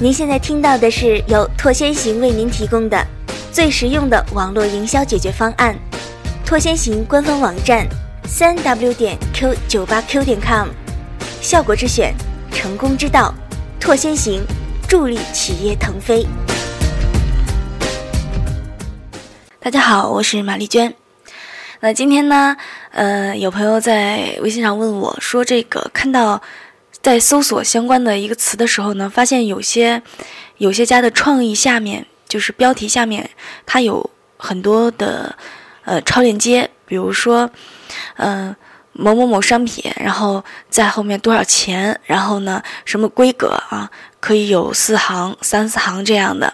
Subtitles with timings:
[0.00, 3.04] 您现在听到的是由拓先行为您提供的
[3.50, 5.76] 最实用的网络营销解决方案。
[6.46, 7.84] 拓先行官方网站：
[8.24, 10.68] 三 w 点 q 九八 q 点 com。
[11.40, 12.14] 效果之选，
[12.52, 13.34] 成功之道，
[13.80, 14.40] 拓先行，
[14.88, 16.24] 助力企业腾飞。
[19.58, 20.94] 大家好，我是马丽娟。
[21.80, 22.56] 那今天呢，
[22.92, 26.40] 呃，有朋友在微信上问我说，这个看到。
[27.00, 30.02] 在搜索相关的一个词的时候呢，发现有些
[30.58, 33.30] 有些家的创意下面，就是标题下面，
[33.64, 35.34] 它有很多的
[35.84, 37.48] 呃超链接，比如说，
[38.16, 38.54] 嗯
[38.92, 43.88] 某某某商品，然后在后面多少钱，然后呢什么规格啊，
[44.18, 46.52] 可以有四行、三四行这样的，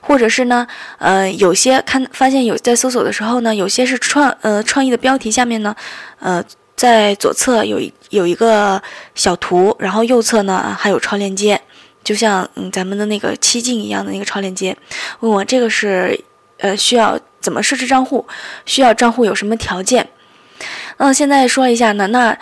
[0.00, 0.66] 或者是呢，
[0.98, 5.74] 呃有些看发现有在搜索的时候呢，有些是创呃创意的标题下面呢，
[6.20, 6.42] 呃。
[6.82, 8.82] 在左侧有一有一个
[9.14, 11.60] 小图，然后右侧呢还有超链接，
[12.02, 14.76] 就像嗯咱们的那个七进一样的那个超链接。
[15.20, 16.20] 问我这个是
[16.58, 18.26] 呃需要怎么设置账户？
[18.66, 20.08] 需要账户有什么条件？
[20.96, 22.08] 嗯，现在说一下呢。
[22.08, 22.36] 那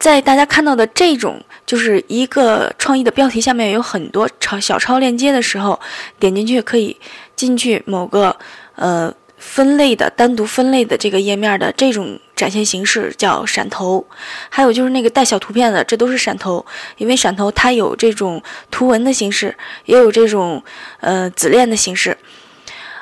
[0.00, 5.78] 在大家看到的这种就是一个创意的标题下面有很多超小超链接的时候，
[6.18, 6.96] 点进去可以
[7.36, 8.36] 进去某个
[8.74, 9.14] 呃。
[9.46, 14.04] 分类的单独分类的这个页面的这种展现形式叫闪投，
[14.48, 16.64] 还有就是那个带小图片的，这都是闪投。
[16.96, 20.62] 因为闪投它有这种图文的形式，也有这种
[21.00, 22.16] 呃子链的形式。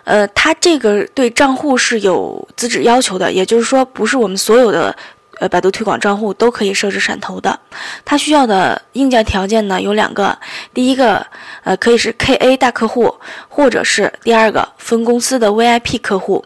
[0.05, 4.95] 呃，它这个对账户是有资质要求的，也就是说，不是我们所有的。
[5.43, 7.59] 呃，百度推广账户都可以设置闪投的，
[8.05, 10.39] 它需要的硬件条件呢有两个，
[10.73, 11.27] 第一个，
[11.65, 13.13] 呃，可以是 KA 大客户，
[13.49, 16.45] 或者是第二个分公司的 VIP 客户，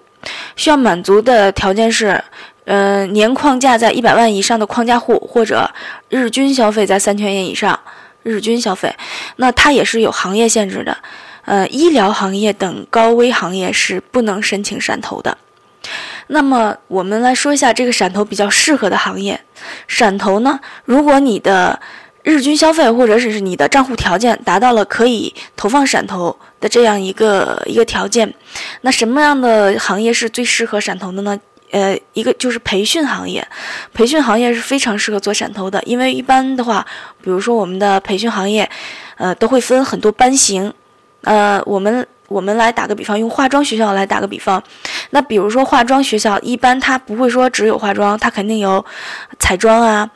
[0.57, 2.25] 需要满足的条件是，
[2.65, 5.71] 呃，年框架在一百万以上的框架户，或者
[6.09, 7.79] 日均消费在三千元以上，
[8.23, 8.97] 日均消费，
[9.37, 10.97] 那它也是有行业限制的，
[11.45, 15.37] 呃，医疗行业等高危行业是不能申请闪投的。
[16.29, 19.41] 那么我们来说一下这个闪投比较适合的行业。
[19.87, 21.79] 闪投呢，如果你的
[22.23, 28.33] 日均消费或者是你的账户条件达到了可以投放闪投的这样一个一个条件，
[28.81, 31.39] 那什么样的行业是最适合闪投的呢？
[31.73, 33.47] 呃，一个就是培训行业，
[33.93, 36.87] 培训行业是非常适合做闪投的，因为一般的话，
[37.21, 38.71] 比如说我们的培训行业，
[39.17, 40.73] 呃，都会分很多班型，
[41.27, 42.07] 呃，我们。
[42.29, 44.61] 我们来打个比方，用化妆学校来打个比方，
[45.11, 48.85] 那比如说化妆学校，一般它不会说只有化妆，它肯定有
[49.39, 50.11] 彩妆啊，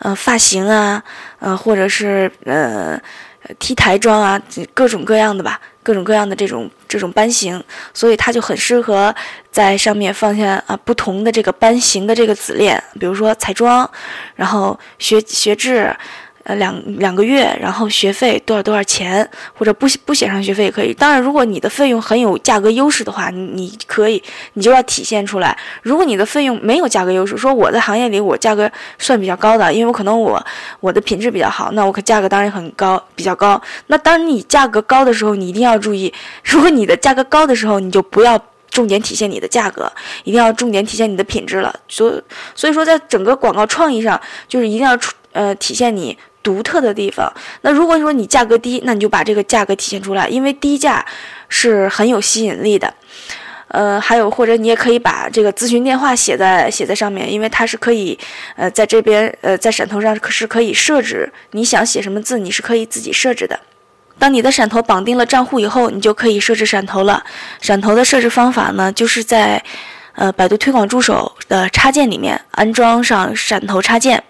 [0.00, 1.00] 呃，发型啊，
[1.38, 3.00] 呃，或者是呃
[3.60, 4.42] ，T 台妆啊，
[4.74, 7.62] 各种各样的吧，各种各样的这种这种班型，
[7.94, 9.14] 所以它就很适合
[9.52, 13.88] 在上面放下啊不同的这个班型的这个子链，比如说彩妆，
[14.34, 15.94] 然后学学制。
[16.44, 20.92] 呃，两两个月，然后学费多少多少钱，或者不不写上学费也可以。
[20.92, 24.20] 当然，如果你的费用很有价格优势的话，你你可以，
[24.54, 25.56] 你就要体现出来。
[25.82, 30.44] 如果你的费用没有价格优势，说我在行业里我价格算比较高的，因为我可能我
[30.80, 33.62] 我的品质比较好，那我可价格当然很高，比较高。
[33.86, 38.36] 那当你价格高的时候，你一定要注意，如果你的价格高的时候，你就不要
[38.68, 39.88] 重点体现你的价格，
[40.24, 41.72] 一定要重点体现你的品质了。
[41.86, 42.20] 所
[42.56, 46.18] 所以说，在整个广告创意上，就是一定要出呃体现你。
[46.42, 51.04] 独特的地方，那如果说你价格低，那你就把这个价格体现出来，因为低价
[51.48, 52.92] 是很有吸引力的。
[53.68, 58.18] 呃，还有或者你也可以把这个咨询电话写在写在上面，因为它是可以，
[58.54, 63.58] 呃，在这边呃在闪头上是可以设置你想写什么字，你是可以自己设置的。
[64.18, 67.24] 当你的闪头绑定了账户以后，你就可以设置闪头了。
[67.62, 69.64] 闪头的设置方法呢，就是在
[70.16, 74.22] 呃百度推广助手的插件里面安装上闪头插件。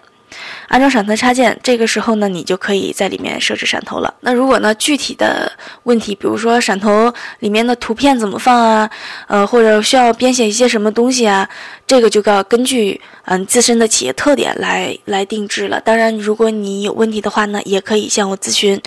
[0.67, 4.13] 安装闪头插件，这个时候呢，你就可以在里面设置闪头了。
[4.21, 5.51] 那如果呢，具体的
[5.83, 8.89] 问题，比如说闪头里面的图片怎么放啊，
[9.27, 11.47] 呃，或者需要编写一些什么东西啊，
[11.85, 15.79] 这个就要根据嗯自身的企业特点来来定制了。
[15.81, 18.81] 当然，如果你有问题的话呢，也可以向我咨询，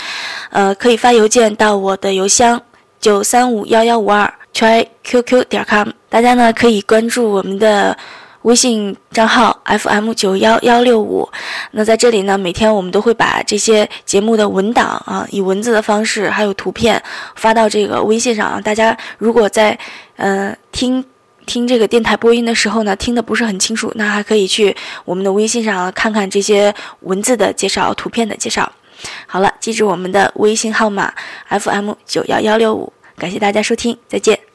[0.51, 2.61] 呃，可以发邮件到我的邮箱
[3.01, 5.91] 九三五幺幺五二 cqq 点 com。
[6.09, 7.97] 大家呢可以关注我们的。
[8.47, 11.29] 微信账号 FM 九幺幺六五，
[11.73, 17.03] 那在这里呢，每天我们都会把这些节目的文档啊，以文字的方式还有图片
[17.35, 18.63] 发到这个微信上。
[18.63, 19.77] 大家如果在
[20.15, 21.05] 嗯听
[21.45, 28.71] 听这个电台播音的时候呢，听的不是很清楚，那还可以去我们的微信上看看这些文字的介绍、图片的介绍。
[29.27, 31.13] 好了，记住我们的微信号码
[31.49, 34.46] FM 九幺幺六五，感谢大家收听，再见。